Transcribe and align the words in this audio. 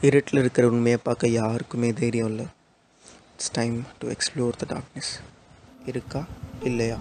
இருட்டில் 0.00 0.40
இருக்கிற 0.40 0.68
உண்மையை 0.68 0.98
பார்க்க 1.02 1.28
யாருக்குமே 1.28 1.92
தைரியம் 1.92 2.26
இல்லை. 2.26 2.44
It's 3.32 3.50
time 3.52 3.84
to 3.98 4.08
explore 4.08 4.56
the 4.58 4.74
darkness 4.74 5.12
இருக்கா? 5.86 6.24
இல்லையா? 6.62 6.96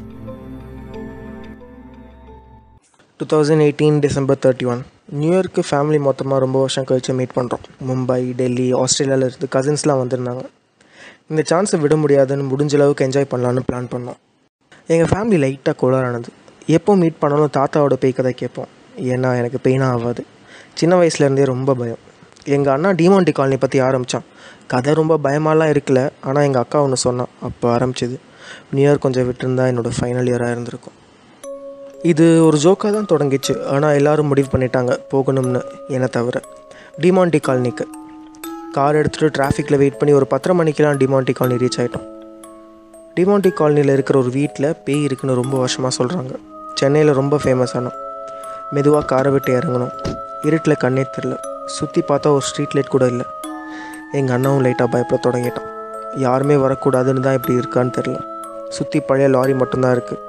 Two 3.18 3.26
thousand 3.26 3.63
eighteen 3.66 4.00
December 4.00 4.38
thirty 4.42 4.66
one 4.66 4.86
New York 5.20 5.63
family 5.71 6.00
மொத்தமாக 6.00 6.39
ரொம்ப 6.39 6.60
வருஷம் 6.60 6.84
கழிச்சு 6.84 7.13
மீட் 7.13 7.36
பண்ணுறோம் 7.36 7.66
மும்பை 7.88 8.34
டெல்லி 8.36 8.73
ஆஸ்திரேலியாவில் 8.73 9.34
இருந்து 9.34 9.48
கசின்ஸ்லாம் 9.55 10.02
வந்திருந்தாங்க. 10.04 10.46
இந்த 11.30 11.43
சான்ஸை 11.50 11.80
விட 11.80 11.96
முடியாதுன்னு 11.96 12.55
முடிஞ்ச 12.55 12.73
அளவுக்கு 12.73 13.05
என்ஜாய் 13.05 13.34
பண்ணலான்னு 13.34 13.62
பிளான் 13.71 13.91
பண்ணோம். 13.96 14.20
எங்கள் 14.88 15.12
ஃபேமிலி 15.12 15.41
லைட்டாக 15.43 15.73
கோளாறானது. 15.82 16.27
எப்போ 16.66 16.96
மீட் 16.96 17.20
பண்ணாலும் 17.20 17.55
தாத்தாவோட 17.57 17.93
பேய் 17.93 18.14
கதை 18.14 18.34
கேட்போம். 18.34 18.68
ஏன்னா 18.98 19.38
எனக்கு 19.38 19.59
பெயினாக 19.64 19.96
ஆகாது. 20.00 20.25
சின்ன 20.73 21.02
வயசுலேருந்தே 21.02 21.46
ரொம்ப 21.46 21.73
பயம். 21.73 22.14
எங்கள் 22.46 22.73
அண்ணா 22.73 22.89
டிமாண்டி 22.91 23.32
காலனி 23.32 23.57
பற்றி 23.57 23.80
ஆரம்பித்தான் 23.80 24.25
கதை 24.67 24.94
ரொம்ப 24.94 25.17
பயமாலாம் 25.23 25.72
இருக்கல 25.73 26.09
ஆனால் 26.22 26.44
எங்கள் 26.44 26.62
அக்கா 26.62 26.81
ஒன்று 26.81 26.98
சொன்னான். 26.98 27.30
அப்போ 27.41 27.77
ஆரம்பிச்சது 27.77 28.18
நியூ 28.71 28.95
கொஞ்சம் 28.95 29.27
விட்டுருந்தா 29.27 29.63
என்னோடய 29.71 29.98
ஃபைனல் 29.98 30.30
இயராக 30.31 30.52
இருந்திருக்கும். 30.52 30.94
இது 32.04 32.45
ஒரு 32.45 32.58
ஜோக்காக 32.58 32.91
தான் 32.94 33.09
தொடங்கிச்சு 33.12 33.66
ஆனால் 33.66 33.95
எல்லோரும் 33.95 34.27
முடிவு 34.27 34.49
பண்ணிட்டாங்க 34.54 34.98
போகணும்னு 35.13 35.62
என்னை 35.88 36.08
தவிர. 36.08 36.41
டிமாண்டி 37.02 37.40
காலனிக்கு. 37.48 37.85
கார் 38.73 38.96
எடுத்துகிட்டு 38.96 39.35
டிராஃபிக்கில் 39.38 39.77
வெயிட் 39.77 39.98
பண்ணி 39.99 40.13
ஒரு 40.13 40.27
பத்தரை 40.34 40.55
மணிக்கெலாம் 40.59 40.99
டிமாண்டி 41.02 41.34
காலனி 41.34 41.57
ரீச் 41.63 41.80
ஆகிட்டோம் 41.82 42.07
டிமாண்டி 43.16 43.49
காலனியில் 43.59 43.93
இருக்கிற 43.93 44.20
ஒரு 44.20 44.30
வீட்டில் 44.30 44.76
பேய் 44.85 45.04
இருக்குன்னு 45.04 45.34
ரொம்ப 45.34 45.57
வருஷமாக 45.57 46.04
சொல்கிறாங்க 46.04 46.34
சென்னையில் 46.76 47.13
ரொம்ப 47.13 47.40
ஃபேமஸானோம் 47.43 47.98
மெதுவாக 48.71 49.05
காரை 49.05 49.32
விட்டு 49.32 49.52
இறங்கணும் 49.59 49.93
இருட்டில் 50.43 50.77
கண்ணே 50.77 51.05
தெரில 51.16 51.35
சுற்றி 51.74 52.02
பார்த்தா 52.10 52.32
ஒரு 52.36 52.46
ஸ்ட்ரீட் 52.48 52.76
லைட் 52.76 52.92
கூட 52.96 53.05
இல்லை. 53.14 53.26
எங்கள் 54.18 54.36
அண்ணாவும் 54.36 54.64
லைட்டாக 54.66 54.88
பயப்பட 54.94 55.20
தொடங்கிட்டான். 55.26 55.70
யாருமே 56.26 56.55
வரக்கூடாதுன்னு 56.63 57.24
தான் 57.26 57.38
இப்படி 57.38 57.55
இருக்கான்னு 57.62 57.96
தெரில 57.98 58.18
சுற்றி 58.76 58.99
பழைய 59.07 59.27
லாரி 59.34 59.54
மட்டும்தான் 59.62 59.96
இருக்குது 59.96 60.22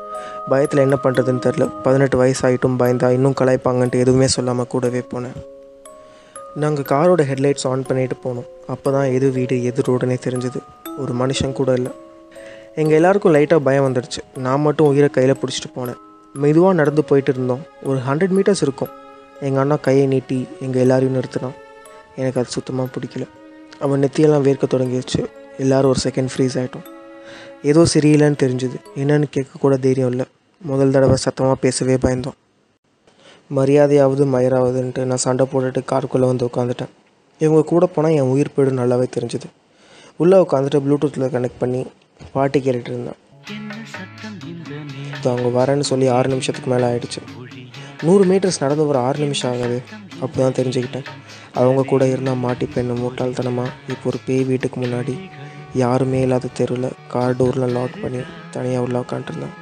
பயத்தில் 0.51 0.83
என்ன 0.85 0.97
பண்ணுறதுன்னு 1.05 1.45
தெரில 1.47 1.65
பதினெட்டு 1.85 2.17
வயசு 2.21 2.43
ஆகிட்டும் 2.47 2.79
பயந்தா 2.81 3.09
இன்னும் 3.17 3.37
கலாய்ப்பாங்கன்ட்டு 3.41 4.03
எதுவுமே 4.05 4.29
சொல்லாமல் 4.37 4.71
கூடவே 4.73 5.03
போனேன். 5.13 5.37
நாங்கள் 6.63 6.89
காரோட 6.93 7.23
ஹெட்லைட்ஸ் 7.31 7.67
ஆன் 7.71 7.87
பண்ணிட்டு 7.89 8.17
போனோம். 8.27 8.49
அப்போ 8.75 8.89
தான் 8.97 9.09
எது 9.17 9.29
வீடு 9.39 9.57
எது 9.71 9.81
ரோடுனே 9.89 10.19
தெரிஞ்சது. 10.27 10.61
ஒரு 11.03 11.15
மனுஷன் 11.23 11.57
கூட 11.61 11.73
இல்லை. 11.81 11.93
எங்கள் 12.83 12.97
எல்லாருக்கும் 12.99 13.35
லைட்டாக 13.37 13.67
பயம் 13.67 13.87
வந்துடுச்சு 13.87 14.23
நான் 14.47 14.65
மட்டும் 14.67 14.89
உயிரை 14.93 15.09
கையில் 15.17 15.41
பிடிச்சிட்டு 15.41 15.71
போனேன். 15.79 16.01
மெதுவாக 16.35 16.79
நடந்து 16.81 17.03
போயிட்டு 17.11 17.33
இருந்தோம். 17.35 17.63
ஒரு 17.89 17.99
ஹண்ட்ரட் 18.09 18.35
மீட்டர்ஸ் 18.39 18.65
இருக்கும். 18.67 18.93
எங்கள் 19.41 19.61
அண்ணா 19.61 19.77
கையை 19.77 20.07
நீட்டி 20.07 20.47
எங்கள் 20.61 20.81
எல்லாரையும் 20.81 21.21
நிறுத்தினான். 21.21 21.55
எனக்கு 22.17 22.41
அது 22.41 22.49
சுத்தமாக 22.49 22.89
பிடிக்கல. 22.95 23.29
அவன் 23.79 24.03
நெத்தியெல்லாம் 24.03 24.47
வேர்க்க 24.47 24.63
தொடங்கிடுச்சு. 24.71 25.27
எல்லோரும் 25.59 25.91
ஒரு 25.91 26.01
செகண்ட் 26.05 26.29
ஃப்ரீஸ் 26.37 26.57
ஆகிட்டோம் 26.61 26.87
ஏதோ 27.63 27.83
சரியில்லைன்னு 27.95 28.39
தெரிஞ்சுது. 28.43 28.75
என்னன்னு 28.97 29.25
கேட்கக்கூட 29.37 29.79
தைரியம் 29.79 30.11
இல்லை. 30.11 30.25
முதல் 30.61 30.91
தடவை 30.91 31.17
சத்தமாக 31.17 31.57
பேசவே 31.61 31.95
பயந்தோம். 31.95 32.37
மரியாதையாவது 33.55 34.25
மயிராவதுன்ட்டு 34.35 35.05
நான் 35.05 35.25
சண்டை 35.25 35.47
போட்டுட்டு 35.53 35.83
காருக்குள்ளே 35.93 36.27
வந்து 36.33 36.47
உட்காந்துட்டேன் 36.47 36.93
இவங்க 37.39 37.63
கூட 37.63 37.87
போனால் 37.87 38.13
என் 38.13 38.33
உயிர் 38.35 38.53
போய்டும் 38.57 38.81
நல்லாவே 38.81 39.07
தெரிஞ்சுது. 39.19 39.49
உள்ளே 40.17 40.37
உட்காந்துட்டு 40.37 40.83
ப்ளூடூத்தில் 40.87 41.33
கனெக்ட் 41.37 41.59
பண்ணி 41.59 41.87
பாட்டு 42.33 42.59
கேட்டுட்டு 42.59 42.91
இருந்தேன். 42.95 43.21
அவங்க 45.23 45.65
வரேன்னு 45.65 45.81
சொல்லி 45.81 46.07
ஆறு 46.09 46.29
நிமிஷத்துக்கு 46.29 46.71
மேலே 46.71 46.87
ஆயிடுச்சு. 46.87 47.46
நூறு 48.05 48.25
மீட்டர்ஸ் 48.31 48.63
நடந்து 48.63 48.87
ஒரு 48.89 48.99
ஆறு 48.99 49.19
நிமிஷம் 49.25 49.51
ஆகுது. 49.53 49.79
அப்போ 50.23 50.37
தான் 50.43 50.57
தெரிஞ்சுக்கிட்டேன். 50.59 51.07
அவங்க 51.61 51.83
கூட 51.93 52.07
இருந்தால் 52.13 52.43
மாட்டிப்பேன் 52.45 52.93
முட்டாள்தனமாக 53.03 53.71
இப்போ 53.93 54.07
ஒரு 54.11 54.19
பேய் 54.27 54.43
வீட்டுக்கு 54.51 54.81
முன்னாடி 54.81 55.15
யாருமே 55.83 56.21
இல்லாத 56.27 56.51
தெருவில் 56.59 56.97
கார் 57.13 57.37
டோரில் 57.39 57.75
லாக் 57.77 57.97
பண்ணி 58.03 58.21
தனியாக 58.55 58.85
உள்ள 58.85 59.03
உட்காந்துருந்தேன் 59.05 59.57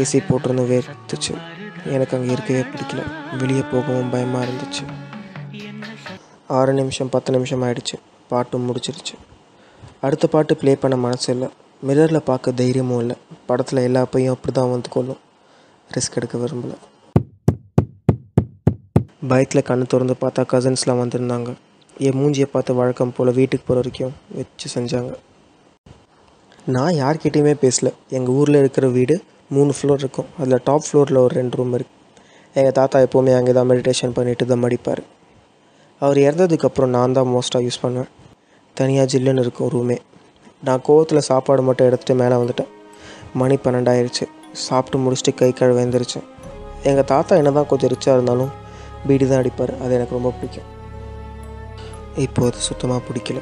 ஏசி 0.00 0.18
போட்டிருந்து 0.28 0.64
வேர்த்துச்சு. 0.72 1.34
எனக்கு 1.96 2.16
அங்கே 2.16 2.32
இருக்கவே 2.36 2.62
பிடிக்கல. 2.72 3.02
வெளியே 3.40 3.64
போகவும் 3.72 4.10
பயமாக 4.14 4.46
இருந்துச்சு. 4.46 4.84
ஆறு 6.58 6.72
நிமிஷம் 6.80 7.12
பத்து 7.14 7.32
நிமிஷம் 7.36 7.62
ஆயிடுச்சு. 7.68 7.96
பாட்டும் 8.30 8.66
முடிச்சிருச்சு 8.68 9.14
அடுத்த 10.06 10.26
பாட்டு 10.26 10.56
ப்ளே 10.60 10.74
பண்ண 10.82 10.96
மனசு 11.04 11.28
இல்லை. 11.34 11.48
மிரரில் 11.86 12.26
பார்க்க 12.30 12.58
தைரியமும் 12.60 13.00
இல்லை. 13.04 13.16
படத்தில் 13.46 13.86
எல்லா 13.88 14.02
பையும் 14.12 14.34
அப்படி 14.34 14.52
தான் 14.58 14.70
வந்து 14.74 14.90
கொள்ளும் 14.96 15.20
ரிஸ்க் 15.90 16.16
எடுக்க 16.18 16.36
விரும்பலை. 16.38 16.76
பயத்தில் 19.30 19.66
கண்ணு 19.68 19.84
திறந்து 19.92 20.14
பார்த்தா 20.22 20.42
கசின்ஸ்லாம் 20.52 21.00
வந்திருந்தாங்க. 21.02 21.50
என் 22.06 22.18
மூஞ்சியை 22.20 22.48
பார்த்து 22.54 22.72
வழக்கம் 22.80 23.12
போல் 23.16 23.36
வீட்டுக்கு 23.38 23.64
போகிற 23.66 23.80
வரைக்கும் 23.80 24.14
வச்சு 24.38 24.68
செஞ்சாங்க. 24.74 25.12
நான் 26.74 26.94
யார்கிட்டையுமே 27.02 27.54
பேசல. 27.64 27.88
எங்கள் 28.16 28.34
ஊரில் 28.40 28.60
இருக்கிற 28.62 28.86
வீடு 28.96 29.16
மூணு 29.54 29.72
ஃப்ளோர் 29.76 30.02
இருக்கும். 30.04 30.28
அதில் 30.40 30.64
டாப் 30.68 30.86
ஃப்ளோரில் 30.86 31.20
ஒரு 31.24 31.32
ரெண்டு 31.40 31.56
ரூம் 31.58 31.74
இருக்குது 31.78 31.94
எங்கள் 32.58 32.76
தாத்தா 32.78 32.98
எப்போவுமே 33.06 33.32
அங்கே 33.38 33.52
தான் 33.58 33.68
மெடிடேஷன் 33.70 34.14
பண்ணிட்டு 34.18 34.44
தான் 34.52 34.62
மடிப்பார். 34.64 35.02
அவர் 36.02 36.18
இறந்ததுக்கப்புறம் 36.26 36.92
நான் 36.96 37.16
தான் 37.18 37.30
மோஸ்ட்டாக 37.34 37.66
யூஸ் 37.66 37.82
பண்ணுவேன் 37.84 38.10
தனியாக 38.76 39.10
ஜில்லுன்னு 39.12 39.42
இருக்கும் 39.44 39.70
ரூமே 39.74 39.98
நான் 40.66 40.84
கோவத்தில் 40.86 41.26
சாப்பாடு 41.30 41.62
மட்டும் 41.68 41.88
எடுத்துகிட்டு 41.88 42.20
மேலே 42.22 42.36
வந்துட்டேன். 42.42 42.70
மணி 43.40 43.56
பன்னெண்டாயிருச்சு. 43.64 44.24
சாப்பிட்டு 44.66 44.98
முடிச்சுட்டு 45.04 45.32
கை 45.40 45.50
கழுவ 45.58 45.80
எழுந்திரிச்சேன் 45.84 46.26
எங்கள் 46.90 47.08
தாத்தா 47.14 47.32
என்ன 47.40 47.50
தான் 47.58 47.68
கொஞ்சம் 47.72 47.90
ரிச்சாக 47.94 48.16
இருந்தாலும் 48.16 48.52
பீடி 49.08 49.26
தான் 49.30 49.40
அடிப்பார். 49.42 49.72
அது 49.82 49.94
எனக்கு 49.98 50.16
ரொம்ப 50.18 50.32
பிடிக்கும். 50.36 50.68
இப்போ 52.24 52.42
அது 52.48 52.60
சுத்தமாக 52.68 53.00
பிடிக்கல. 53.08 53.40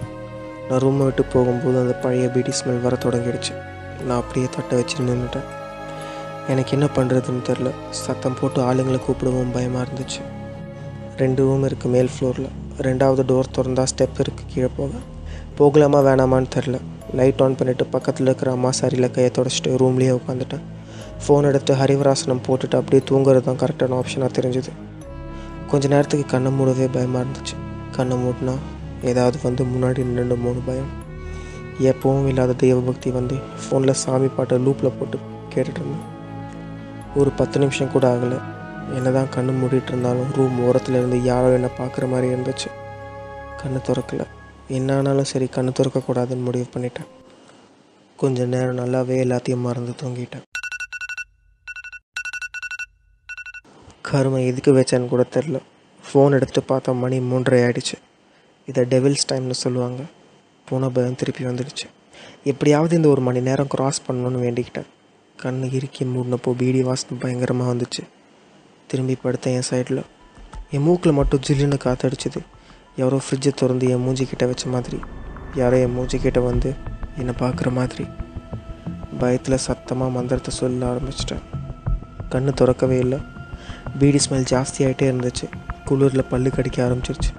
நான் 0.69 0.83
ரூமை 0.85 1.05
விட்டு 1.09 1.23
போகும்போது 1.35 1.77
அந்த 1.83 1.95
பழைய 2.05 2.29
பீடி 2.35 2.53
ஸ்மெல் 2.61 2.85
வர 2.87 2.95
தொடங்கிடுச்சு. 3.05 3.55
நான் 4.07 4.21
அப்படியே 4.23 4.47
தட்டை 4.57 4.75
வச்சு 4.79 5.05
நின்றுட்டேன் 5.09 5.49
எனக்கு 6.53 6.73
என்ன 6.77 6.87
பண்ணுறதுன்னு 6.97 7.43
தெரில 7.49 7.69
சத்தம் 8.05 8.39
போட்டு 8.39 8.61
ஆளுங்களை 8.69 8.99
கூப்பிடவும் 9.05 9.53
பயமாக 9.57 9.85
இருந்துச்சு. 9.87 10.23
ரெண்டு 11.23 11.41
ரூம் 11.47 11.65
இருக்குது 11.69 11.93
மேல் 11.95 12.11
ஃப்ளோரில் 12.15 12.49
ரெண்டாவது 12.87 13.23
டோர் 13.31 13.53
திறந்தா 13.57 13.85
ஸ்டெப் 13.93 14.19
இருக்குது 14.25 14.49
கீழே 14.53 14.71
போக. 14.79 14.91
போகலாமா 15.59 15.99
வேணாமான்னு 16.07 16.51
தெரில 16.57 16.77
லைட் 17.19 17.43
ஆன் 17.45 17.57
பண்ணிவிட்டு 17.59 17.85
பக்கத்தில் 17.95 18.29
இருக்கிற 18.29 18.51
அம்மா 18.57 18.71
சரியில் 18.81 19.13
கையை 19.17 19.31
தொடச்சிட்டு 19.37 19.73
ரூம்லேயே 19.83 20.15
உட்காந்துட்டேன். 20.19 20.65
ஃபோன் 21.25 21.49
எடுத்து 21.51 21.73
ஹரிவராசனம் 21.81 22.43
போட்டுட்டு 22.47 22.77
அப்படியே 22.81 23.03
தூங்குறது 23.11 23.47
தான் 23.49 23.61
கரெக்டான 23.63 23.99
ஆப்ஷனாக 24.01 24.31
தெரிஞ்சுது. 24.39 24.73
கொஞ்ச 25.75 25.89
நேரத்துக்கு 25.93 26.27
கண்ணை 26.33 26.51
மூடவே 26.59 26.87
பயமாக 26.93 27.23
இருந்துச்சு. 27.25 27.55
கண்ணை 27.95 28.17
மூட்டினா 28.25 28.53
ஏதாவது 29.11 29.37
வந்து 29.43 29.63
முன்னாடி 29.71 30.03
ரெண்டு 30.19 30.37
மூணு 30.43 30.61
பயம். 30.67 30.91
எப்பவும் 31.91 32.27
இல்லாத 32.31 32.53
தெய்வபக்தி 32.53 33.09
வந்து 33.17 33.37
ஃபோனில் 33.63 34.01
சாமி 34.03 34.29
பாட்டை 34.37 34.57
லூப்பில் 34.67 34.97
போட்டு 34.99 35.19
கேட்டுட்ருந்தேன் 35.55 36.05
ஒரு 37.15 37.31
பத்து 37.31 37.57
நிமிஷம் 37.63 37.91
கூட 37.91 38.05
ஆகலை. 38.15 38.39
என்ன 38.97 39.11
தான் 39.17 39.33
கண்ணு 39.35 39.53
மூடிட்டு 39.61 39.93
இருந்தாலும் 39.93 40.31
ரூம் 40.37 40.57
ஓரத்தில் 40.67 40.99
இருந்து 41.01 41.19
யாரோ 41.23 41.51
என்னை 41.59 41.71
பார்க்குற 41.79 42.09
மாதிரி 42.09 42.29
இருந்துச்சு. 42.35 42.71
கண்ணு 43.61 43.81
திறக்கல. 43.89 44.25
என்ன 44.79 44.97
ஆனாலும் 44.97 45.31
சரி 45.33 45.49
கண்ணு 45.57 45.73
திறக்கக்கூடாதுன்னு 45.81 46.49
முடிவு 46.49 46.67
பண்ணிட்டேன். 46.75 47.11
கொஞ்சம் 48.17 48.53
நேரம் 48.55 48.81
நல்லாவே 48.83 49.19
எல்லாத்தையும் 49.27 49.67
மறந்து 49.69 49.95
தூங்கிட்டேன். 50.03 50.45
கருமை 54.15 54.47
எதுக்கு 54.47 54.73
வச்சேன்னு 54.73 55.09
கூட 55.13 55.25
தெரில 55.37 55.59
ஃபோன் 56.07 56.35
எடுத்து 56.37 56.61
பார்த்தா 56.69 56.93
மணி 56.95 57.19
மூன்றரை 57.19 57.59
ஆயிடுச்சு. 57.67 57.97
இதை 58.67 58.85
டெவில்ஸ் 58.85 59.29
டைம்னு 59.33 59.51
சொல்லுவாங்க. 59.51 60.03
போன 60.69 60.89
பயம் 60.89 61.15
திருப்பி 61.15 61.45
வந்துடுச்சு. 61.45 61.87
எப்படியாவது 62.45 62.97
இந்த 62.97 63.09
ஒரு 63.09 63.21
மணி 63.21 63.41
நேரம் 63.41 63.71
க்ராஸ் 63.77 64.01
பண்ணணும்னு 64.07 64.43
வேண்டிக்கிட்டேன். 64.45 64.89
கண்ணு 65.43 65.73
இறுக்கி 65.73 66.05
மூடினப்போ 66.05 66.53
பீடி 66.53 66.83
வாசனை 66.83 67.17
பயங்கரமாக 67.21 67.75
வந்துச்சு. 67.75 68.03
திரும்பி 68.87 69.17
படுத்தேன் 69.25 69.57
என் 69.59 69.69
சைடில் 69.71 70.03
என் 70.71 70.83
மூக்கில் 70.83 71.13
மட்டும் 71.13 71.45
ஜில்லுன்னு 71.47 71.79
காத்தடிச்சுது. 71.85 72.41
யாரோ 72.97 73.21
ஃப்ரிட்ஜை 73.27 73.53
திறந்து 73.53 73.89
என் 73.89 74.05
மூஞ்சிக்கிட்ட 74.07 74.47
வச்ச 74.47 74.69
மாதிரி. 74.69 75.01
யாரோ 75.55 75.79
என் 75.79 75.97
மூஞ்சிக்கிட்ட 75.99 76.43
வந்து 76.45 76.73
என்னை 77.19 77.35
பார்க்குற 77.39 77.73
மாதிரி. 77.73 78.07
பயத்தில் 79.19 79.65
சத்தமாக 79.69 80.11
மந்திரத்தை 80.11 80.55
சொல்ல 80.55 80.93
ஆரம்பிச்சிட்டேன். 80.95 81.45
கண்ணு 82.31 82.53
திறக்கவே 82.53 82.99
இல்லை. 82.99 83.19
பீடி 83.99 84.19
ஸ்மெல் 84.31 84.47
ஜாஸ்தியாகிட்டே 84.51 85.11
இருந்துச்சு. 85.13 85.47
குளிரில் 85.85 86.29
பல்லு 86.29 86.51
கடிக்க 86.51 86.87
ஆரம்பிச்சிருச்சு. 86.87 87.33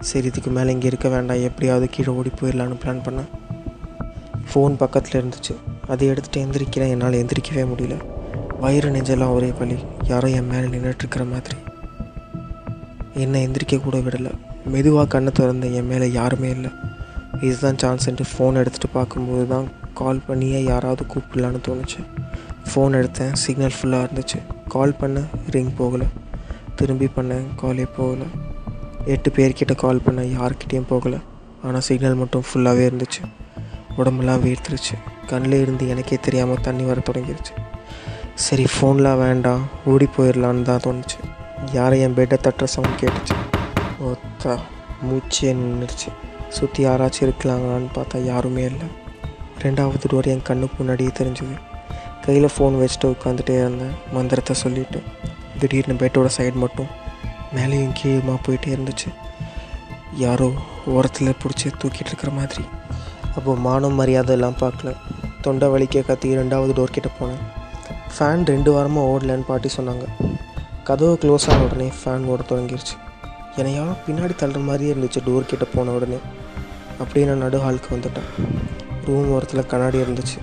சரி 0.00 0.26
இதுக்கு 0.26 0.50
மேலே 0.50 0.72
இங்கே 0.72 0.86
இருக்க 0.86 1.08
வேண்டாம். 1.08 1.42
எப்படியாவது 1.42 1.88
கீழே 1.88 2.08
ஓடி 2.08 2.30
போயிடலான்னு 2.40 2.78
பிளான் 2.84 3.02
பண்ணேன். 3.04 3.28
ஃபோன் 4.52 4.74
பக்கத்தில் 4.76 5.24
இருந்துச்சு. 5.24 5.54
அதை 5.88 6.10
எடுத்துகிட்டு 6.10 6.36
எந்திரிக்கிறேன். 6.36 6.88
என்னால் 6.88 7.12
எந்திரிக்கவே 7.12 7.66
முடியல. 7.74 8.02
வயிறு 8.60 8.90
நெஞ்செல்லாம் 8.90 9.32
ஒரே 9.32 9.52
பழி 9.58 9.76
யாரோ 10.02 10.28
என் 10.28 10.46
மேலே 10.46 10.66
நின்றுட்டுருக்கிற 10.66 11.30
மாதிரி. 11.30 11.56
என்னை 13.14 13.48
எந்திரிக்க 13.48 13.80
கூட 13.80 13.98
விடலை. 13.98 14.32
மெதுவாக 14.64 15.06
கண்ணை 15.06 15.32
திறந்த 15.32 15.66
என் 15.66 15.86
மேலே 15.86 16.12
யாருமே 16.12 16.50
இல்லை. 16.50 16.70
இதுதான் 17.40 17.74
சான்ஸ்ன்ட்டு 17.74 18.24
ஃபோன் 18.38 18.56
எடுத்துகிட்டு 18.56 18.90
பார்க்கும்போது 18.92 19.48
தான் 19.48 19.68
கால் 19.94 20.20
பண்ணியே 20.26 20.62
யாராவது 20.62 21.04
கூப்பிடலான்னு 21.04 21.60
தோணுச்சு. 21.68 22.06
ஃபோன் 22.74 22.94
எடுத்தேன். 23.00 23.32
சிக்னல் 23.32 23.72
ஃபுல்லாக 23.82 24.08
இருந்துச்சு. 24.08 24.57
கால் 24.68 24.98
பண்ண 25.00 25.18
ரிங் 25.54 25.74
போகலை. 25.78 26.06
திரும்பி 26.76 27.08
பண்ணேன் 27.16 27.46
காலே 27.56 27.86
போகலை. 27.96 28.26
எட்டு 29.14 29.30
பேர்கிட்ட 29.36 29.74
கால் 29.74 30.04
பண்ண 30.06 30.20
யார்கிட்டேயும் 30.36 30.90
போகலை. 30.90 31.20
ஆனால் 31.62 31.84
சிக்னல் 31.88 32.20
மட்டும் 32.22 32.44
ஃபுல்லாகவே 32.48 32.84
இருந்துச்சு. 32.90 33.22
உடம்பெல்லாம் 33.96 34.44
வேர்த்துருச்சு. 34.44 34.96
கண்ணில் 35.26 35.60
இருந்து 35.60 35.88
எனக்கே 35.88 36.18
தெரியாமல் 36.26 36.60
தண்ணி 36.60 36.84
வர 36.84 37.00
தொடங்கிருச்சு. 37.08 37.54
சரி 38.34 38.64
ஃபோன்லாம் 38.74 39.18
வேண்டாம். 39.18 39.62
ஓடி 39.84 40.06
போயிடலான்னு 40.16 40.62
தான் 40.62 40.84
தோணுச்சு. 40.86 41.18
யாரை 41.72 42.00
என் 42.00 42.14
பெட்டை 42.14 42.38
தட்டுற 42.42 42.64
சவுண்ட் 42.74 43.00
கேட்டுச்சு. 43.02 43.36
ஒத்தா 44.10 44.52
மூச்சே 45.08 45.50
நின்றுச்சு 45.62 46.10
சுற்றி 46.56 46.80
யாராச்சும் 46.86 47.26
இருக்கலாங்களான்னு 47.26 47.90
பார்த்தா 47.96 48.18
யாருமே 48.24 48.62
இல்லை. 48.72 48.86
ரெண்டாவது 49.62 50.06
டோர் 50.12 50.30
என் 50.34 50.46
கண்ணுக்கு 50.48 50.76
முன்னாடியே 50.78 51.10
தெரிஞ்சுது. 51.18 51.56
கையில் 52.28 52.54
ஃபோன் 52.54 52.74
வச்சுட்டு 52.80 53.06
உட்காந்துட்டே 53.14 53.54
இருந்தேன். 53.58 53.94
மந்திரத்தை 54.12 54.54
சொல்லிவிட்டு 54.62 55.00
திடீர்னு 55.60 55.94
பெட்டோட 56.00 56.28
சைடு 56.36 56.58
மட்டும் 56.62 56.90
மேலேயும் 57.56 57.94
கீழுமா 58.00 58.34
போயிட்டே 58.46 58.70
இருந்துச்சு. 58.76 59.08
யாரோ 60.24 60.48
ஓரத்தில் 60.94 61.38
பிடிச்சி 61.42 61.68
தூக்கிட்டு 61.80 62.10
இருக்கிற 62.12 62.32
மாதிரி. 62.32 62.64
அப்போ 63.36 63.54
மானம் 63.66 63.96
மரியாதை 64.00 64.34
எல்லாம் 64.36 64.58
பார்க்கல. 64.60 64.92
தொண்டை 65.40 65.68
வலிக்க 65.68 66.04
கத்தி 66.06 66.36
ரெண்டாவது 66.36 66.74
டோர் 66.78 67.10
போனேன். 67.20 67.42
ஃபேன் 68.14 68.44
ரெண்டு 68.52 68.70
வாரமாக 68.76 69.10
ஓடலன்னு 69.12 69.48
பாட்டி 69.50 69.68
சொன்னாங்க. 69.76 70.06
கதவு 70.84 71.18
க்ளோஸ் 71.22 71.48
ஆன 71.50 71.62
உடனே 71.64 71.88
ஃபேன் 72.00 72.26
ஓட 72.32 72.42
தொடங்கிருச்சு. 72.48 72.96
என்னை 73.56 73.74
யாரோ 73.74 73.92
பின்னாடி 74.06 74.34
தள்ளுற 74.42 74.60
மாதிரியே 74.64 74.92
இருந்துச்சு 74.92 75.20
டோர் 75.26 75.50
கிட்ட 75.50 75.66
போன 75.74 75.90
உடனே. 75.90 76.18
அப்படியே 76.98 77.26
நான் 77.26 77.44
நடு 77.44 77.58
ஹாலுக்கு 77.64 77.90
வந்துட்டேன். 77.90 78.30
ரூம் 79.06 79.30
ஓரத்தில் 79.30 79.66
கண்ணாடி 79.66 79.98
இருந்துச்சு. 79.98 80.38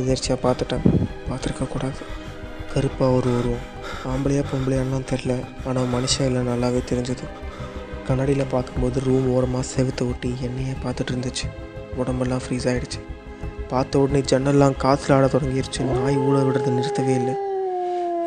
எதிர்ச்சியாக 0.00 0.38
பார்த்துட்டேன். 0.44 0.84
பார்த்துருக்கக்கூடாது 1.28 2.02
கருப்பாக 2.74 3.16
ஒரு 3.18 3.30
உருவம் 3.38 3.64
ஆம்பளையா 4.12 4.42
பொம்பளையான்னு 4.52 5.00
தெரில 5.12 5.32
ஆனால் 5.68 5.90
மனுஷன் 5.94 6.28
இல்லை 6.28 6.42
நல்லாவே 6.50 6.80
தெரிஞ்சது. 6.90 7.26
கண்ணாடியில் 8.08 8.52
பார்க்கும்போது 8.54 9.00
ரூம் 9.06 9.28
ஓரமாக 9.34 9.64
செவுத்த 9.74 10.02
ஒட்டி 10.10 10.30
என்னையே 10.46 10.74
பார்த்துட்டு 10.84 11.12
இருந்துச்சு. 11.14 11.46
உடம்பெல்லாம் 12.00 12.42
ஃப்ரீஸ் 12.44 12.68
ஆகிடுச்சு 12.70 13.00
பார்த்த 13.68 14.00
உடனே 14.02 14.20
ஜன்னல்லாம் 14.30 14.74
காற்றுல 14.82 15.14
ஆட 15.16 15.26
தொடங்கிருச்சு. 15.26 15.80
நாய் 15.92 16.18
ஊழ 16.26 16.36
விடுறதை 16.46 16.70
நிறுத்தவே 16.78 17.14
இல்லை. 17.20 17.34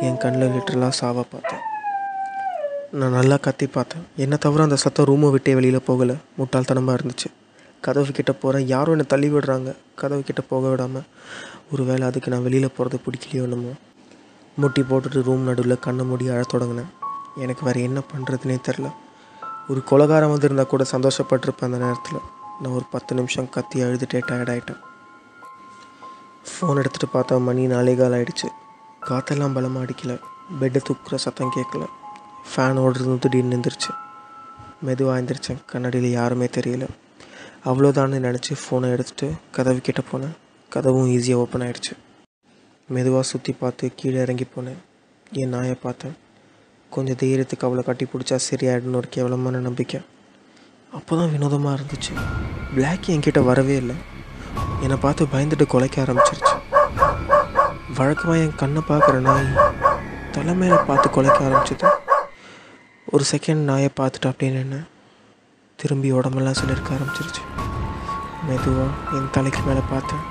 என் 0.08 0.22
கண்ணில் 0.24 0.54
லிட்டரலாக 0.56 0.94
சாவ 1.00 1.26
பார்த்தேன். 1.34 1.64
நான் 3.00 3.18
நல்லா 3.20 3.38
கத்தி 3.46 3.68
பார்த்தேன். 3.68 4.06
என்ன 4.24 4.36
தவிர 4.46 4.64
அந்த 4.64 4.78
சத்தம் 4.84 5.10
ரூமை 5.10 5.30
விட்டே 5.32 5.54
வெளியில் 5.60 5.88
போகலை. 5.88 6.16
முட்டாள்தனமாக 6.40 6.98
இருந்துச்சு. 7.00 7.30
கதவு 7.88 8.16
கிட்ட 8.18 8.32
போகிறேன் 8.34 8.68
யாரும் 8.68 8.96
என்னை 8.96 9.06
தள்ளி 9.12 9.28
விடுறாங்க. 9.34 9.70
கதவு 9.96 10.22
கிட்ட 10.28 10.42
போக 10.52 10.70
விடாமல் 10.70 11.08
ஒருவேளை 11.72 12.04
அதுக்கு 12.08 12.32
நான் 12.32 12.46
வெளியில் 12.48 12.76
போகிறது 12.78 12.98
பிடிக்கலையோ 13.06 13.44
என்னமோ. 13.48 13.74
முட்டி 14.62 14.82
போட்டுட்டு 14.82 15.24
ரூம் 15.28 15.44
நடுவில் 15.50 15.84
கண்ணை 15.86 16.06
மூடி 16.06 16.26
அழத் 16.34 16.54
தொடங்கினேன். 16.54 16.92
எனக்கு 17.44 17.66
வேறு 17.66 17.82
என்ன 17.90 18.00
பண்ணுறதுனே 18.12 18.58
தெரில 18.68 18.88
ஒரு 19.70 19.82
கொலகாரம் 19.84 20.32
வந்திருந்தால் 20.34 20.72
கூட 20.74 20.84
சந்தோஷப்பட்டிருப்பேன் 20.92 21.68
அந்த 21.68 21.80
நேரத்தில். 21.86 22.20
நான் 22.62 22.76
ஒரு 22.78 22.86
பத்து 22.92 23.16
நிமிஷம் 23.16 23.50
கத்தி 23.56 23.82
அழுதுட்டே 23.82 24.20
டயர்டாயிட்டேன் 24.30 24.82
ஃபோன் 26.52 26.80
எடுத்துகிட்டு 26.82 27.10
பார்த்தா 27.14 27.36
மணி 27.48 27.66
நாலே 27.74 27.96
கால் 27.96 28.18
காற்றெல்லாம் 29.10 29.56
பலமாக 29.58 29.86
அடிக்கலை. 29.86 30.16
பெட்டை 30.60 30.82
தூக்குற 30.88 31.16
சத்தம் 31.26 31.52
கேட்கல. 31.56 31.84
ஃபேன் 32.52 32.80
ஓடுறது 32.84 33.20
திடீர்னு 33.20 33.56
நின்றுருச்சு 33.56 33.92
மெதுவாக 34.82 35.20
எழுந்திரிச்சேன் 35.20 35.62
கண்ணாடியில் 35.66 36.18
யாருமே 36.20 36.48
தெரியல. 36.58 36.86
அவ்வளோதான்னு 37.70 38.18
நினச்சி 38.26 38.54
ஃபோனை 38.62 38.88
எடுத்துகிட்டு 38.96 39.28
கதவு 39.56 39.80
கிட்ட 39.88 40.02
போனேன். 40.12 40.36
கதவும் 40.72 41.10
ஈஸியாக 41.16 41.42
ஓப்பன் 41.44 41.64
ஆகிடுச்சு 41.66 41.94
மெதுவாக 42.96 43.26
சுற்றி 43.30 43.52
பார்த்து 43.62 43.86
கீழே 44.00 44.20
இறங்கி 44.26 44.46
போனேன். 44.52 44.78
என் 45.42 45.54
நாயை 45.56 45.76
பார்த்தேன். 45.86 46.16
கொஞ்சம் 46.92 47.20
தைரியத்துக்கு 47.22 47.68
அவளை 47.68 47.82
கட்டி 47.88 48.06
பிடிச்சா 48.12 48.38
சரியாயிடுன்னு 48.50 49.00
ஒரு 49.02 49.10
கேவலமான 49.16 49.60
நம்பிக்கை. 49.68 50.00
அப்போ 50.98 51.14
தான் 51.20 51.32
வினோதமாக 51.34 51.78
இருந்துச்சு. 51.78 52.14
பிளாக் 52.76 53.10
என்கிட்ட 53.16 53.42
வரவே 53.50 53.76
இல்லை. 53.84 53.96
என்னை 54.84 54.98
பார்த்து 55.06 55.32
பயந்துட்டு 55.34 55.66
குலைக்க 55.74 56.06
ஆரம்பிச்சிருச்சு. 56.06 56.56
வழக்கமாக 58.00 58.44
என் 58.46 58.60
கண்ணை 58.62 58.84
பார்க்குற 58.92 59.18
நாய் 59.28 59.50
தலைமையில் 60.36 60.86
பார்த்து 60.90 61.10
குலைக்க 61.18 61.40
ஆரம்பிச்சது. 61.48 61.90
ஒரு 63.14 63.24
செகண்ட் 63.34 63.64
நாயை 63.72 63.90
பார்த்துட்டு 64.00 64.30
அப்படின்னு 64.32 64.62
என்ன 64.66 64.78
திரும்பி 65.82 66.12
உடம்பெல்லாம் 66.12 66.54
சிலிருக்க 66.54 66.90
ஆரம்பிச்சிருச்சு. 66.96 67.44
மெதுவாக 68.48 68.90
என் 69.14 69.30
தலைக்கு 69.32 69.62
மேலே 69.62 69.80
பார்த்தேன். 69.90 70.24